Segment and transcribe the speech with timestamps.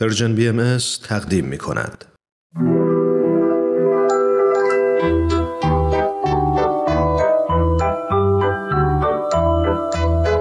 [0.00, 0.78] پرژن بی ام
[1.08, 2.04] تقدیم می کند.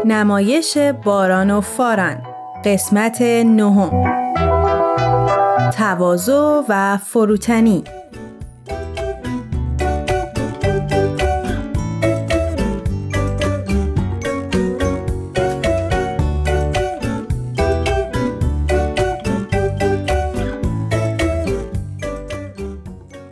[0.05, 2.23] نمایش باران و فاران
[2.65, 4.04] قسمت نهم
[5.71, 7.83] تواضع و فروتنی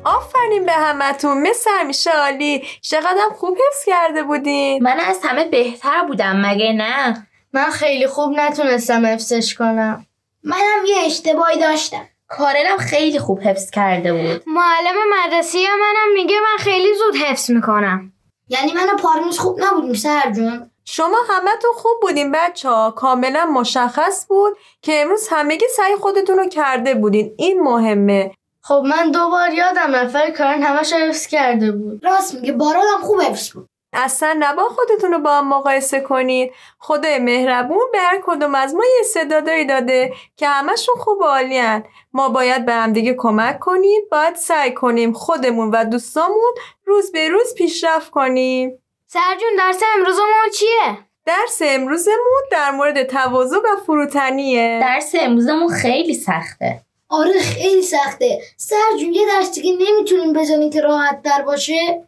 [0.05, 2.63] آفرین به همتون مثل همیشه عالی.
[2.81, 4.83] چقدر خوب حفظ کرده بودین.
[4.83, 10.05] من از همه بهتر بودم مگه نه؟ من خیلی خوب نتونستم حفظش کنم.
[10.43, 12.07] منم یه اشتباهی داشتم.
[12.27, 14.43] کارلم خیلی خوب حفظ کرده بود.
[14.47, 18.11] معلم مدرسه منم میگه من خیلی زود حفظ می‌کنم.
[18.49, 22.91] یعنی من پارمیز خوب نبودیم سر جون؟ شما همتون خوب بودین بچه ها.
[22.91, 27.33] کاملا مشخص بود که امروز همگی سعی خودتون رو کرده بودین.
[27.37, 28.31] این مهمه.
[28.67, 32.05] خب من دو بار یادم نفر کارن همش حفظ کرده بود.
[32.05, 33.69] راست میگه بارانم خوب حفظ بود.
[33.93, 36.51] اصلا نبا خودتون رو با هم مقایسه کنید.
[36.79, 41.83] خدای مهربون به هر کدوم از ما یه استعدادایی داده که همشون خوب و عالیان
[42.13, 46.53] ما باید به همدیگه کمک کنیم باید سعی کنیم خودمون و دوستامون
[46.85, 48.83] روز به روز پیشرفت کنیم.
[49.07, 54.79] سرجون درس امروزمون چیه؟ درس امروزمون در مورد تواضع و فروتنیه.
[54.81, 56.84] درس امروزمون خیلی سخته.
[57.09, 58.41] آره خیلی سخته.
[58.57, 62.05] سر جون یه درس دیگه نمی‌تونیم بزنیم که راحت در باشه.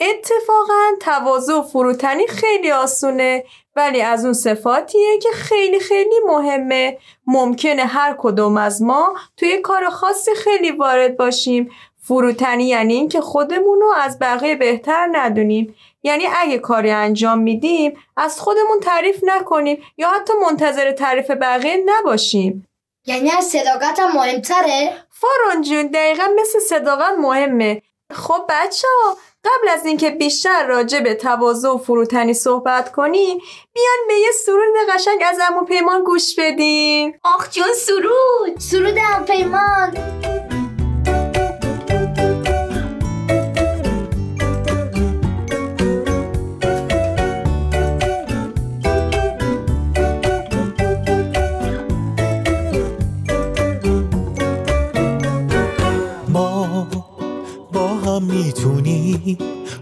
[0.00, 3.44] اتفاقا تواضع و فروتنی خیلی آسونه
[3.76, 6.98] ولی از اون صفاتیه که خیلی خیلی مهمه.
[7.26, 11.70] ممکنه هر کدوم از ما توی کار خاصی خیلی وارد باشیم.
[12.04, 15.74] فروتنی یعنی اینکه خودمون رو از بقیه بهتر ندونیم.
[16.02, 22.66] یعنی اگه کاری انجام میدیم از خودمون تعریف نکنیم یا حتی منتظر تعریف بقیه نباشیم.
[23.06, 27.82] یعنی از صداقت هم مهمتره؟ فارون جون دقیقا مثل صداقت مهمه.
[28.12, 33.38] خب بچه ها قبل از اینکه بیشتر راجع به تواضع و فروتنی صحبت کنیم
[33.72, 38.58] بیان به یه سرود قشنگ از امو پیمان گوش بدیم آخ جون سرود!
[38.58, 40.51] سرود هم پیمان!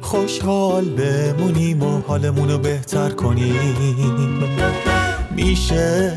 [0.01, 4.43] خوشحال بمونیم و حالمون رو بهتر کنیم.
[5.37, 6.13] میشه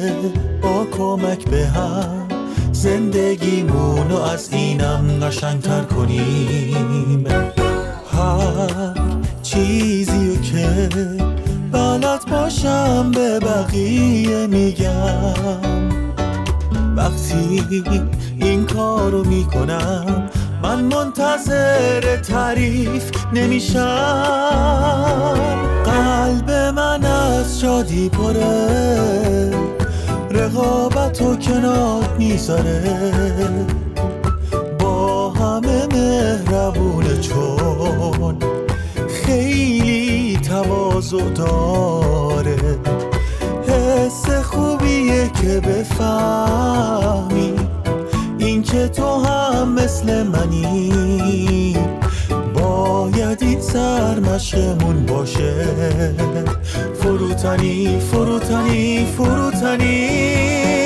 [0.62, 2.28] با کمک به هم
[2.72, 7.26] زندگیمون رو از اینم قشنگتر کنیم.
[8.12, 8.94] هر
[9.44, 10.90] چیزی که
[11.72, 15.62] بلد باشم به بقیه میگم.
[16.96, 17.64] وقتی
[18.40, 20.30] این کارو می‌کنم
[20.64, 23.80] من منتظر تعریف نمیشم.
[25.86, 29.52] قلب من از شادی پره.
[30.32, 32.82] رقابت و کنار می‌ذاره.
[34.80, 38.38] با همه مهربونه چون
[39.10, 42.58] خیلی تواضع داره.
[43.68, 47.53] حس خوبیه که بفهمی.
[48.74, 51.78] که تو هم مثل منی.
[52.54, 55.54] باید این سرمشقمون باشه.
[56.94, 60.83] فروتنی فروتنی فروتنی.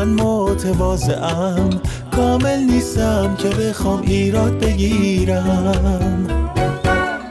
[0.00, 1.70] من متواضعم.
[2.16, 6.26] کامل نیستم که بخوام ایراد بگیرم.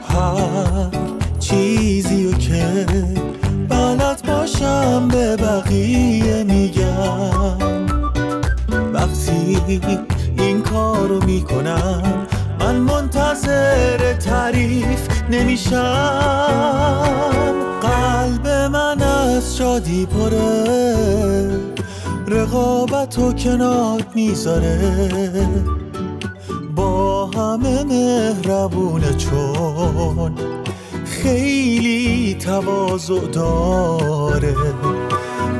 [0.08, 0.90] هر
[1.38, 2.86] چیزی رو که
[3.68, 7.66] بلد باشم به بقیه میگم.
[8.92, 9.58] وقتی
[10.38, 12.26] این کارو می‌کنم
[12.60, 15.76] من منتظر تعریف نمیشم.
[17.82, 21.69] قلب من از شادی پره.
[22.30, 25.48] رقابت و کنار می‌ذاره.
[26.76, 30.34] با همه مهربونه چون
[31.04, 34.54] خیلی تواضع داره.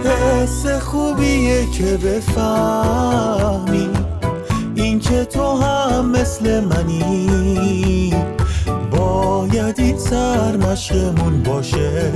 [0.05, 3.89] حس خوبیه که بفهمی
[4.75, 8.15] این که تو هم مثل منی.
[9.79, 12.13] این سرمشقمون باشه.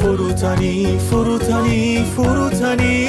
[0.00, 3.08] فروتنی فروتنی فروتنی.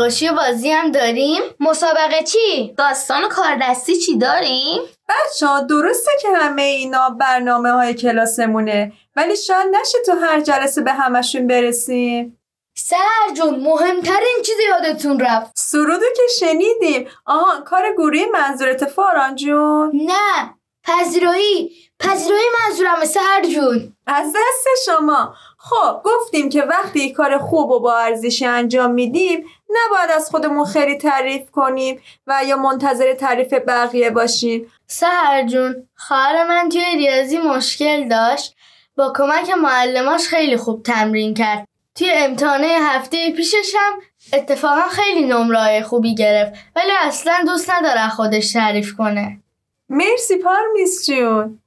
[0.00, 1.42] نقاشی و بازی هم داریم.
[1.60, 7.94] مسابقه چی؟ داستان و کاردستی چی داریم؟ بچه ها درسته که همه اینا برنامه های
[7.94, 12.38] کلاسمونه ولی شاید نشه تو هر جلسه به همشون برسیم.
[12.76, 15.52] سهر جون مهمترین چیز یادتون رفت.
[15.54, 17.08] سرودو که شنیدیم.
[17.26, 20.54] آها کار گروهی منظورت فاران جون؟ نه
[20.84, 21.70] پذیرایی.
[21.98, 23.96] پذیرایی منظورم سهر جون.
[24.06, 25.34] از دست شما.
[25.62, 30.98] خب گفتیم که وقتی کار خوب و با ارزشی انجام میدیم نباید از خودمون خیلی
[30.98, 34.72] تعریف کنیم و یا منتظر تعریف بقیه باشیم.
[34.86, 38.56] سهر جون خواهر من توی ریاضی مشکل داشت.
[38.96, 41.68] با کمک معلماش خیلی خوب تمرین کرد.
[41.94, 44.00] توی امتحانه هفته پیشش هم
[44.32, 46.52] اتفاقا خیلی نمره خوبی گرفت.
[46.76, 49.40] ولی اصلا دوست نداره خودش تعریف کنه.
[49.88, 51.59] مرسی پارمیس جون.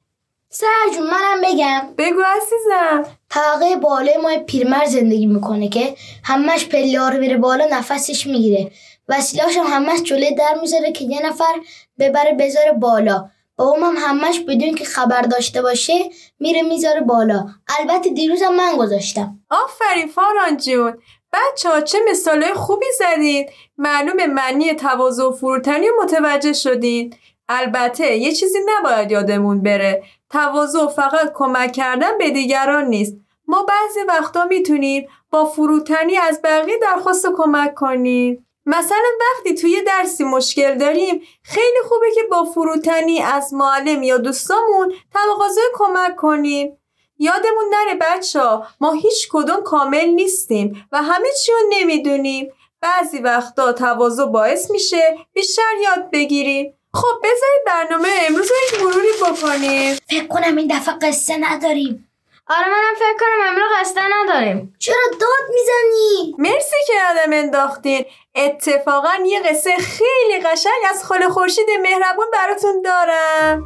[0.55, 1.93] سهر جون منم بگم.
[1.97, 3.17] بگو عزیزم.
[3.29, 8.71] طبقه بالای ما پیرمرد زندگی می‌کنه که همش پله رو میره بالا نفسش می‌گیره.
[9.09, 11.53] وسیلاش هم همش جلوی در می‌ذاره که یه نفر
[11.99, 13.29] ببره بذاره بالا.
[13.55, 15.93] بابام هم همش بدون که خبر داشته باشه
[16.39, 17.45] میره می‌ذاره بالا.
[17.79, 19.39] البته دیروزم من گذاشتم.
[19.49, 20.97] آفرین فاران جون.
[21.33, 23.49] بچه ها چه مثال خوبی زدین.
[23.77, 27.15] معلوم معنی تواضع و فروتنی رو متوجه شدین.
[27.49, 30.03] البته یه چیزی نباید یادمون بره.
[30.33, 33.17] تواضع فقط کمک کردن به دیگران نیست.
[33.47, 38.47] ما بعضی وقتا می‌تونیم با فروتنی از بقیه درخواست کمک کنیم.
[38.65, 44.93] مثلا وقتی توی درسی مشکل داریم خیلی خوبه که با فروتنی از معلم یا دوستامون
[45.13, 46.77] تقاضای کمک کنیم.
[47.17, 52.51] یادمون نره بچه ها ما هیچ کدوم کامل نیستیم و همه چی رو نمی‌دونیم.
[52.81, 56.73] بعضی وقتا تواضع باعث میشه بیشتر یاد بگیریم.
[56.95, 59.95] خب بذارید برنامه امروز رو یک مروری بکنیم.
[60.09, 62.09] فکر کنم این دفعه قصه نداریم.
[62.47, 64.75] آره منم فکر کنم امروز قصده نداریم.
[64.79, 68.05] چرا داد می‌زنی؟ مرسی که یادم انداختین.
[68.35, 73.63] اتفاقا یه قصه خیلی قشنگ از خاله خورشید مهربون براتون دارم.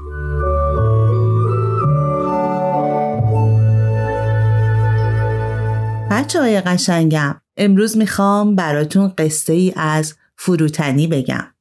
[6.12, 11.57] بچه های قشنگم امروز می‌خوام براتون قصه ای از فروتنی بگم.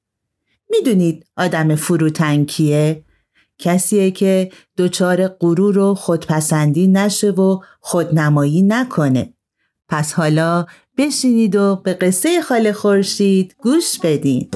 [0.70, 3.04] می‌دونید آدم فروتن کیه؟
[3.58, 9.32] کسیه که دچار غرور و خودپسندی نشه و خودنمایی نکنه.
[9.88, 10.66] پس حالا
[10.98, 14.48] بشینید و به قصه خاله خورشید گوش بدین.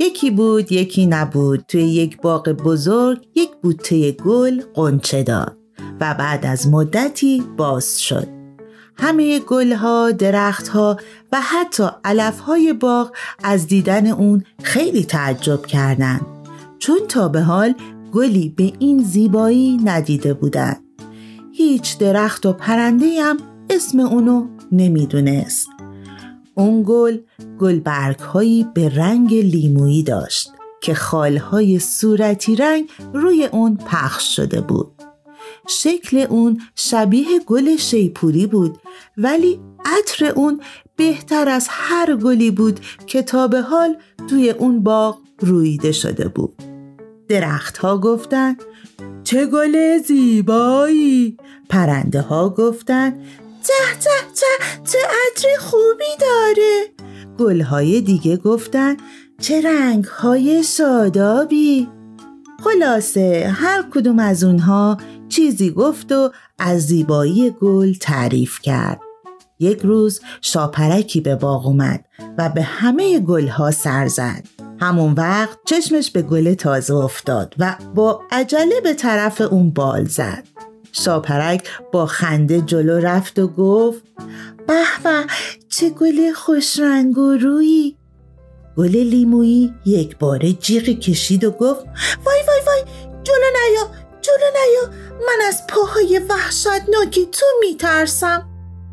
[0.00, 1.64] یکی بود یکی نبود.
[1.68, 5.56] توی یک باغ بزرگ یک بوته گل قنچه داد
[6.00, 8.41] و بعد از مدتی باز شد.
[9.02, 10.96] همه گلها، درختها
[11.32, 13.12] و حتی علفهای باغ
[13.44, 16.26] از دیدن اون خیلی تعجب کردند
[16.78, 17.74] چون تا به حال
[18.12, 20.82] گلی به این زیبایی ندیده بودند.
[21.52, 23.36] هیچ درخت و پرنده هم
[23.70, 25.68] اسم اونو نمی‌دونست.
[26.54, 27.18] اون گل
[27.58, 30.50] گلبرگ هایی به رنگ لیمویی داشت
[30.82, 35.01] که خالهای صورتی رنگ روی اون پخش شده بود.
[35.68, 38.78] شکل اون شبیه گل شیپوری بود
[39.16, 40.60] ولی عطر اون
[40.96, 43.96] بهتر از هر گلی بود که تا به حال
[44.28, 46.62] توی اون باغ رویده شده بود.
[47.28, 48.56] درختها گفتن
[49.24, 51.36] چه گل زیبایی!
[51.68, 53.10] پرنده ها گفتن
[53.62, 56.84] ته ته ته چه عطر خوبی داره!
[57.38, 58.96] گلهای دیگه گفتن
[59.40, 61.88] چه رنگهای شادابی
[62.64, 64.96] خلاصه هر کدوم از اونها
[65.32, 69.00] چیزی گفت و از زیبایی گل تعریف کرد.
[69.58, 72.04] یک روز شاپرکی به باغ اومد
[72.38, 74.44] و به همه گلها سر زد.
[74.80, 80.44] همون وقت چشمش به گل تازه افتاد و با عجله به طرف اون بال زد.
[80.92, 84.02] شاپرک با خنده جلو رفت و گفت
[84.66, 85.26] به به
[85.68, 87.96] چه گل خوش رنگ و رویی
[88.76, 91.84] گل لیمویی یک باره جیغی کشید و گفت
[92.24, 92.82] وای وای وای
[93.22, 95.11] جلو نیا جلو نیا.
[95.26, 98.48] من از پاهای وحشتناکی تو میترسم.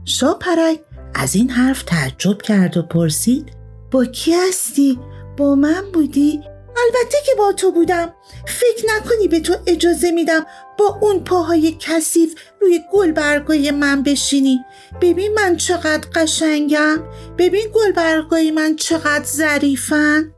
[0.06, 0.80] شاپرک
[1.16, 3.52] از این حرف تعجب کرد و پرسید
[3.92, 5.00] با کی هستی؟
[5.38, 6.42] با من بودی؟
[6.86, 8.14] البته که با تو بودم.
[8.48, 10.46] فکر نکنی به تو اجازه میدم
[10.78, 14.60] با اون پاهای کثیف روی گل برگای من بشینی.
[15.02, 17.00] ببین من چقدر قشنگم.
[17.38, 20.34] ببین گل برگای من چقدر ظریفن.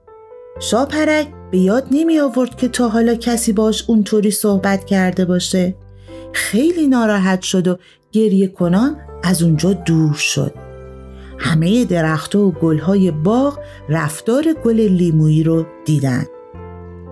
[0.59, 5.75] شاپرک به یاد نمی آورد که تا حالا کسی باش اونطوری صحبت کرده باشه.
[6.33, 7.77] خیلی ناراحت شد و
[8.11, 10.53] گریه کنان از اونجا دور شد
[11.37, 13.59] همه درختها و گلهای باغ
[13.89, 16.25] رفتار گل لیمویی رو دیدن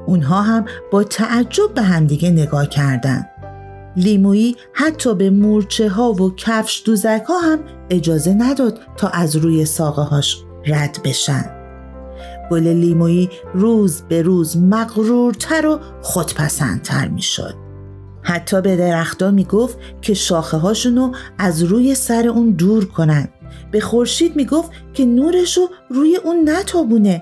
[0.10, 3.30] اونها هم با تعجب به همدیگه نگاه کردند.
[3.96, 7.60] لیمویی حتی به مورچه ها و کفش دوزک ها هم
[7.90, 11.46] اجازه نداد تا از روی ساقه هاش رد بشن.
[12.52, 17.69] گل لیمویی روز به روز مغرورتر و خودپسندتر می شد.
[18.30, 23.30] حتی به درختها می گفت که شاخه هاشونو از روی سر اون دور کنن.
[23.72, 27.22] به خورشید می گفت که نورشو روی اون نتابونه.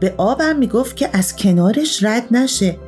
[0.00, 2.78] به آبم می گفت که از کنارش رد نشه.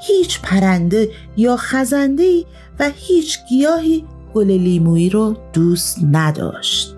[0.00, 2.44] هیچ پرنده یا خزنده
[2.78, 6.96] و هیچ گیاهی گل لیمویی رو دوست نداشت.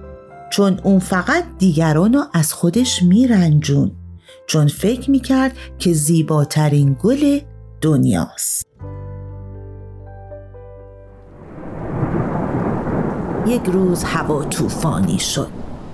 [0.51, 3.93] چون اون فقط دیگران رو از خودش میرنجون
[4.47, 7.41] چون فکر می‌کرد که زیباترین گل
[7.81, 8.69] دنیاست
[13.49, 15.49] یک روز هوا طوفانی شد.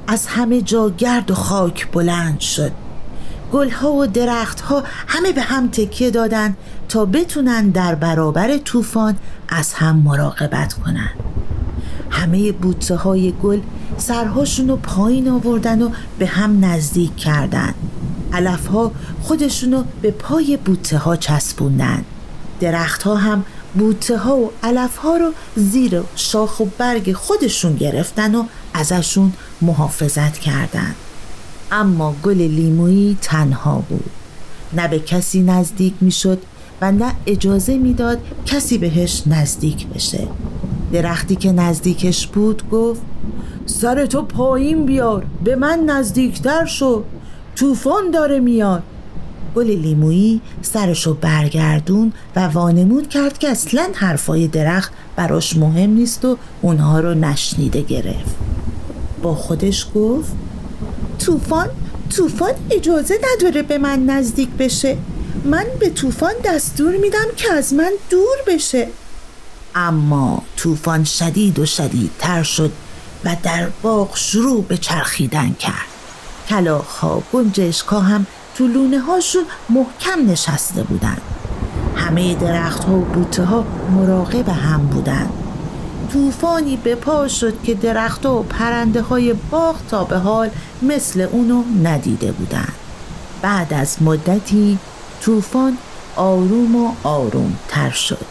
[0.06, 2.72] از همه جا گرد و خاک بلند شد.
[3.52, 6.56] گلها و درختها همه به هم تکیه دادن
[6.88, 9.16] تا بتونن در برابر طوفان
[9.48, 11.10] از هم مراقبت کنن.
[12.10, 13.60] همه بوته های گل
[13.98, 17.74] سرهاشون رو پایین آوردن و به هم نزدیک کردن.
[18.32, 18.92] علف ها
[19.22, 22.04] خودشونو به پای بوته ها چسبوندن.
[22.60, 28.44] درختها هم بوته ها و علف ها رو زیر شاخ و برگ خودشون گرفتن و
[28.74, 30.94] ازشون محافظت کردند.
[31.72, 34.10] اما گل لیمویی تنها بود.
[34.72, 36.42] نه به کسی نزدیک می‌شد
[36.80, 40.28] و نه اجازه می‌داد کسی بهش نزدیک بشه.
[40.92, 43.02] درختی که نزدیکش بود گفت
[43.66, 47.04] سر تو پایین بیار به من نزدیکتر شو
[47.56, 48.82] طوفان داره میاد.
[49.54, 56.38] گل لیمویی سرشو برگردون و وانمود کرد که اصلا حرفای درخت براش مهم نیست و
[56.62, 58.34] اونها رو نشنیده گرفت.
[59.22, 60.32] با خودش گفت
[61.18, 61.70] طوفان
[62.16, 64.96] طوفان اجازه نداره به من نزدیک بشه.
[65.44, 68.88] من به طوفان دستور میدم که از من دور بشه.
[69.74, 72.72] اما طوفان شدید و شدیدتر شد
[73.24, 75.94] و در باغ شروع به چرخیدن کرد.
[76.48, 81.16] کلاخ گنجشکا هم تو لونه هاشون محکم نشسته بودن.
[81.96, 85.28] همه درخت ها و بوته ها مراقب هم بودن.
[86.12, 90.50] طوفانی به پا شد که درخت و پرنده های باغ تا به حال
[90.82, 92.68] مثل اونو ندیده بودن.
[93.42, 94.78] بعد از مدتی
[95.20, 95.78] طوفان
[96.16, 98.26] آروم و آروم تر شد.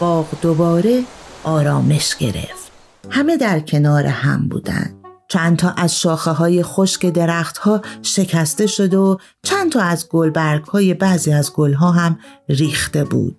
[0.00, 1.02] باغ دوباره
[1.44, 2.70] آرامش گرفت.
[3.10, 4.99] همه در کنار هم بودند
[5.30, 10.94] چند تا از شاخه های خشک درختها شکسته شده و چند تا از گلبرگ های
[10.94, 12.18] بعضی از گلها هم
[12.48, 13.36] ریخته بود.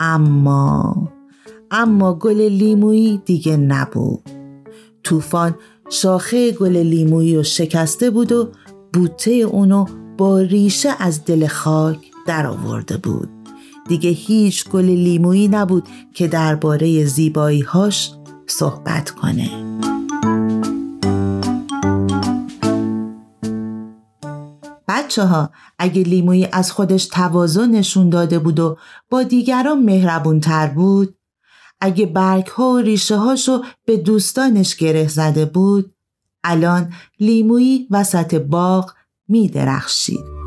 [0.00, 1.08] اما
[1.70, 4.22] اما گل لیمویی دیگه نبود.
[5.04, 5.54] طوفان
[5.90, 8.48] شاخه گل لیمویی رو شکسته بود و
[8.92, 9.86] بوته اونو
[10.18, 13.28] با ریشه از دل خاک درآورده بود.
[13.88, 18.12] دیگه هیچ گل لیمویی نبود که درباره زیباییهاش
[18.46, 19.72] صحبت کنه.
[25.12, 28.78] بچه ها اگه لیمویی از خودش توازن نشون داده بود و
[29.10, 31.14] با دیگران مهربون تر بود
[31.80, 35.94] اگه برگ ها و ریشه هاشو به دوستانش گره زده بود
[36.44, 38.92] الان لیمویی وسط باغ
[39.28, 40.42] می درخشید.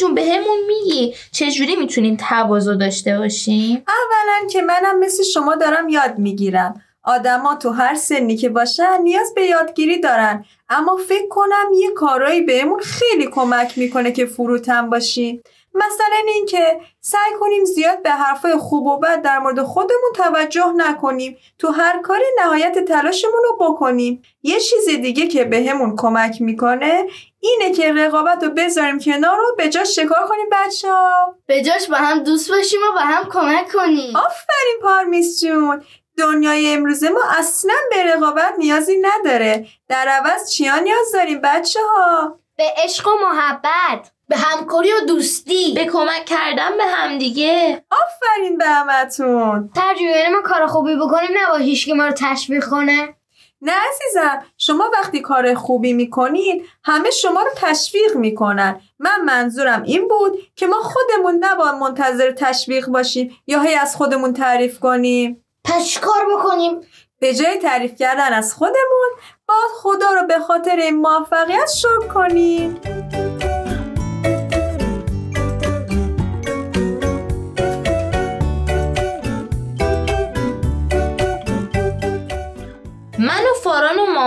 [0.00, 5.88] جون به همون میگی چجوری می‌تونیم تواضع داشته باشیم؟ اولا که منم مثل شما دارم
[5.88, 10.44] یاد می‌گیرم آدما تو هر سنی که باشن نیاز به یادگیری دارن.
[10.68, 15.42] اما فکر کنم یه کارایی بهمون خیلی کمک می‌کنه که فروتن باشیم.
[15.74, 21.36] مثلا اینکه سعی کنیم زیاد به حرفای خوب و بد در مورد خودمون توجه نکنیم.
[21.58, 24.22] تو هر کاری نهایت تلاشمون رو بکنیم.
[24.42, 27.04] یه چیز دیگه که بهمون کمک می‌کنه
[27.40, 31.90] اینه که رقابت رو بذاریم کنار رو به جاش شکار کنیم بچه ها به جاش
[31.90, 34.16] با هم دوست باشیم و به هم کمک کنیم.
[34.16, 35.82] آفرین پارمیس جون.
[36.18, 39.66] دنیای امروزه ما اصلا به رقابت نیازی نداره.
[39.88, 45.74] در عوض چیا نیاز داریم بچه ها؟ به عشق و محبت به همکاری و دوستی.
[45.74, 47.84] به کمک کردن به هم دیگه.
[47.90, 49.70] آفرین به همتون.
[49.74, 53.14] ترجیح ما کار خوبی بکنیم نه با که ما رو تشویق کنه.
[53.62, 58.80] نه عزیزم شما وقتی کار خوبی می‌کنید همه شما رو تشویق می‌کنن.
[58.98, 64.32] من منظورم این بود که ما خودمون نباید منتظر تشویق باشیم یا هی از خودمون
[64.32, 65.44] تعریف کنیم.
[65.84, 66.80] چیکار بکنیم؟
[67.20, 69.10] به جای تعریف کردن از خودمون
[69.48, 72.80] باید خدا رو به خاطر این موفقیت شکر کنیم.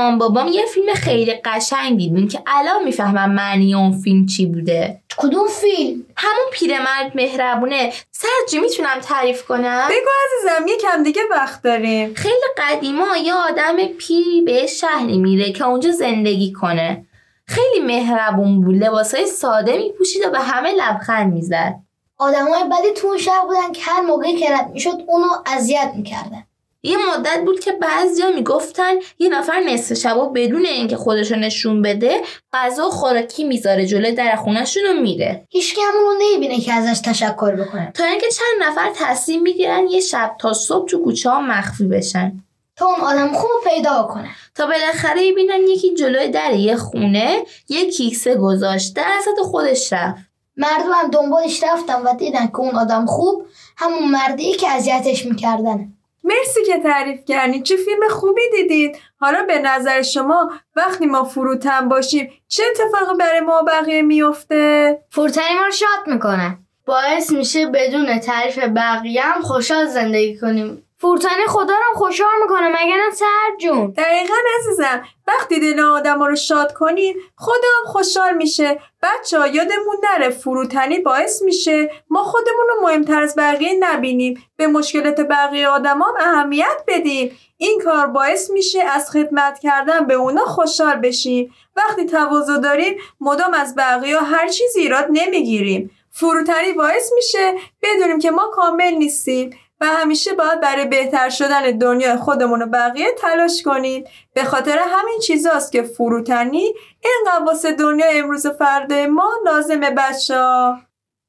[0.02, 5.02] مامان بابام یه فیلم خیلی قشنگ دیدیم که الان می‌فهمم معنی اون فیلم چی بوده.
[5.18, 7.94] کدوم فیلم؟ همون پیرمرد مهربونه.
[8.12, 12.14] سرجی می‌تونم تعریف کنم؟ بگو عزیزم یکم دیگه وقت داریم.
[12.14, 17.06] خیلی قدیما یه آدم پیری به شهری میره که اونجا زندگی کنه.
[17.48, 21.76] خیلی مهربون بود لباسای ساده میپوشید و به همه لبخند می‌زد.
[22.18, 26.44] آدمای بدی تو اون شهر بودن که هر موقعی که رد می‌شد اونو اذیت می‌کردن.
[26.84, 32.22] یه مدت بود که بعضیا می‌گفتن یه نفر نصف شبا بدون اینکه خودشو نشون بده
[32.54, 35.48] غذا و خوراکی می‌ذاره جلوی در خونهشون و میره.
[35.50, 37.92] هیچ همونو نمی‌بینه که ازش تشکر بکنه.
[37.92, 42.32] تا اینکه چند نفر تصمیم می‌گیرن یه شب تا صبح تو کوچه ها مخفی بشن.
[42.76, 44.30] تا اون آدم خوب رو پیدا کنه.
[44.56, 50.22] تا بالاخره ببینن یکی جلوی در یه خونه یه کیسه گذاشته ازت خودش رفت.
[50.58, 53.46] مردم هم دنبالش رفتن و دیدن که اون آدم خوب
[53.78, 55.94] همون مردی که اذیتش می‌کردن
[56.24, 57.64] مرسی که تعریف کردین.
[57.64, 63.40] چه فیلم خوبی دیدید حالا به نظر شما وقتی ما فروتن باشیم چه اتفاقی برای
[63.40, 66.58] ما بقیه میفته؟ فروتنی ما رو شاد می‌کنه.
[66.86, 70.84] باعث میشه بدون تعریف بقیه هم خوشحال زندگی کنیم.
[71.02, 72.68] فروتنی خدا رو خوشحال می‌کنه.
[72.70, 73.92] مگه نه سر جون.
[73.92, 78.80] دقیقا عزیزم وقتی دل آدم رو شاد کنیم خدا هم خوشحال میشه.
[79.04, 81.92] بچه ها یادمون نره فروتنی باعث میشه.
[82.10, 84.48] ما خودمون رو مهمتر از بقیه نبینیم.
[84.58, 87.38] به مشکلات بقیه آدم هم اهمیت بدیم.
[87.58, 91.54] این کار باعث میشه از خدمت کردن به اونا خوشحال بشیم.
[91.76, 95.92] وقتی تواضع داریم مدام از بقیه هر چیزی ایراد نمی‌گیریم.
[96.12, 99.58] فروتنی باعث میشه بدونیم که ما کامل نیستیم.
[99.82, 105.20] و همیشه باید برای بهتر شدن دنیا خودمون و بقیه تلاش کنیم به خاطر همین
[105.20, 110.78] چیزاست که فروتنی اینقدر واسه دنیا امروز فردا ما لازمه بچه ها.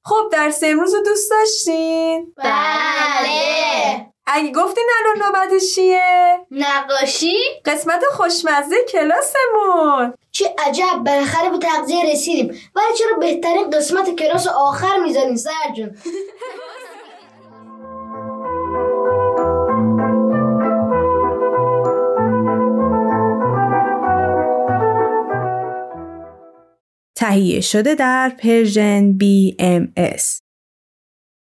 [0.04, 8.76] خب درس امروز رو دوست داشتین؟ بله اگه گفتین الان نوبت چیه؟ نقاشی قسمت خوشمزه
[8.92, 15.50] کلاسمون چه عجب بالاخره به تغذیه رسیدیم ولی چرا بهترین قسمت کلاس آخر می‌ذارین سر
[27.22, 30.22] تهیه شده در پرژن BMS